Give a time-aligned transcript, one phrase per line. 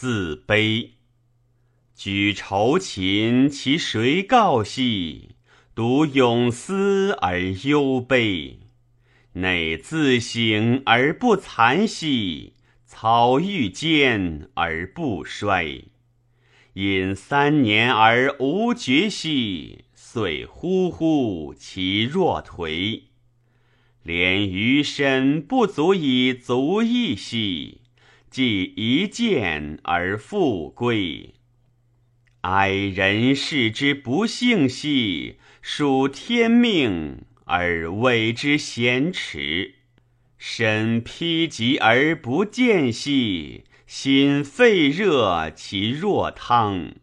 [0.00, 0.92] 自悲。
[1.94, 5.32] 举愁琴，其谁告兮？
[5.74, 8.60] 独咏思而忧悲。
[9.34, 12.54] 内自省而不惭兮，
[12.86, 15.82] 草欲坚而不衰。
[16.72, 23.02] 饮三年而无绝兮，遂呼呼其若颓。
[24.02, 27.79] 连余身不足以足矣兮，
[28.30, 31.34] 既一见而复归。
[32.42, 39.72] 哀人世之不幸兮，属天命而为之咸耻；
[40.38, 46.94] 身披疾而不见兮，心肺热其若汤。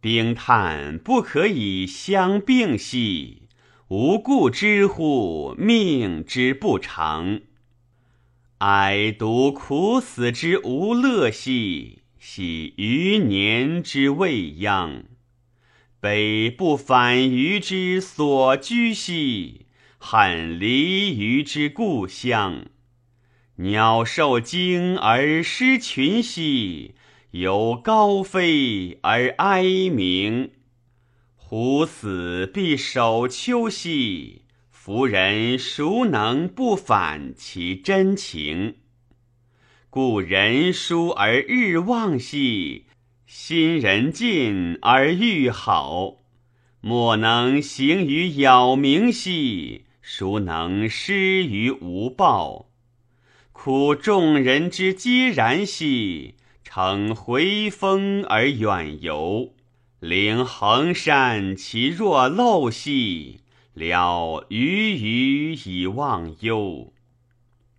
[0.00, 3.48] 冰炭不可以相并兮，
[3.88, 7.40] 无故知乎命之不长。
[8.58, 12.02] 哀独苦死之无乐兮。
[12.18, 15.04] 喜余年之未央，
[16.00, 19.66] 悲不返于之所居兮，
[19.98, 22.66] 恨离于之故乡。
[23.56, 26.96] 鸟兽惊而失群兮，
[27.30, 30.50] 有高飞而哀鸣。
[31.36, 34.42] 虎死必守丘兮，
[34.88, 38.76] 夫人孰能不反其真情？
[39.90, 42.86] 故人疏而日望兮，
[43.26, 46.22] 心人近而欲好。
[46.80, 52.70] 莫能行于杳冥兮，孰能施于无报？
[53.52, 59.52] 苦众人之嗟然兮，乘回风而远游。
[60.00, 63.40] 临衡山其若陋兮，
[63.78, 66.92] 了余余以忘忧。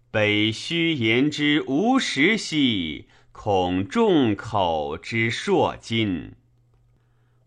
[0.09, 6.31] 北虚言之无实兮，恐众口之硕金。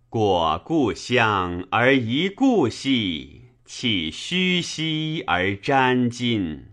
[0.09, 6.67] 过故乡而遗故兮，弃虚兮而沾金。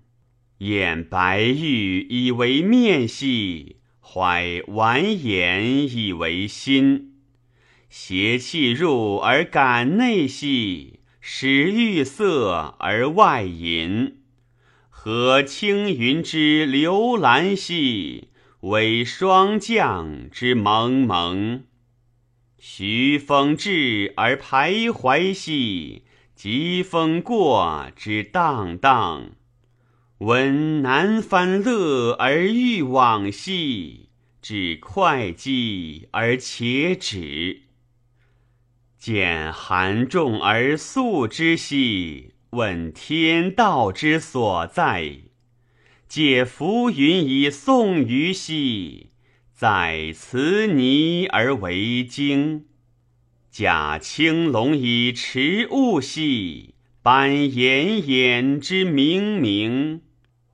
[0.60, 7.14] 眼白玉以为面兮，怀完颜以为心。
[7.90, 10.99] 邪气入而感内兮，
[11.32, 14.18] 使欲色而外淫。
[14.90, 18.30] 何青云之流兰兮，
[18.62, 21.66] 为霜降之蒙蒙。
[22.58, 26.02] 徐风至而徘徊兮，
[26.34, 29.30] 疾风过之荡荡。
[30.18, 34.10] 闻南帆乐而欲往兮，
[34.42, 37.69] 至会稽而且止。
[39.00, 42.34] 见寒重而肃之兮。
[42.52, 45.20] 问天道之所在，
[46.08, 49.12] 借浮云以送鱼兮，
[49.54, 52.66] 在此泥而为经。
[53.52, 60.02] 驾青龙以驰雾兮，扮炎炎之冥冥。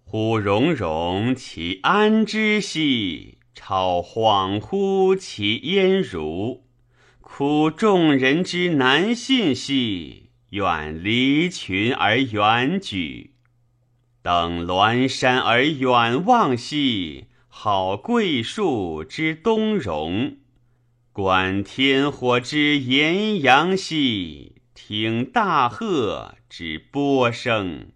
[0.03, 6.64] 忽荣荣其安之兮，超恍惚其焉如。
[7.27, 10.29] 苦众人之难信兮。
[10.51, 13.33] 远离群而远举，
[14.21, 20.37] 登峦山而远望兮，好桂树之东荣；
[21.11, 27.87] 观天火之炎阳兮，听大鹤之波声。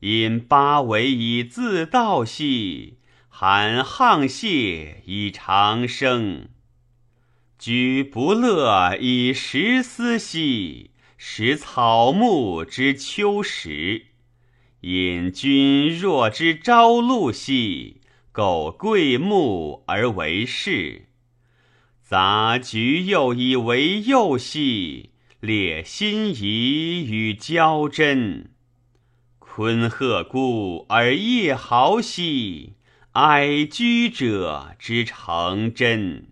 [0.00, 2.98] 因八维以自道兮，
[3.28, 6.48] 含沆瀣以长生。
[7.62, 10.90] 居不乐以时思兮。
[11.16, 14.06] 食草木之秋实，
[14.80, 18.00] 引君若之朝露兮，
[18.32, 21.06] 苟桂木而为室。
[22.02, 28.50] 杂菊又以为釉兮，列心仪与交真。
[29.38, 32.72] 昆鹤孤而夜嚎兮，
[33.12, 36.31] 哀居者之成真。